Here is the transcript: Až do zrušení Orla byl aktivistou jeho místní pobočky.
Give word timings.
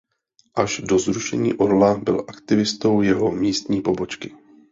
Až 0.55 0.79
do 0.81 0.99
zrušení 0.99 1.53
Orla 1.53 1.97
byl 1.97 2.25
aktivistou 2.27 3.01
jeho 3.01 3.31
místní 3.31 3.81
pobočky. 3.81 4.35